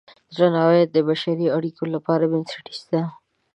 درناوی 0.35 0.81
د 0.95 0.97
بشري 1.09 1.47
اړیکو 1.57 1.83
لپاره 1.93 2.23
بنسټیز 2.31 2.79
دی. 2.89 3.01